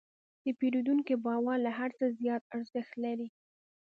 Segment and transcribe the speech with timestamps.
[0.43, 3.27] د پیرودونکي باور له هر څه زیات ارزښت لري.